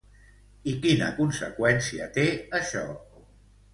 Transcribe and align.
I 0.69 0.71
quina 0.85 1.09
conseqüència 1.19 2.07
té 2.19 2.25
això? 2.61 2.87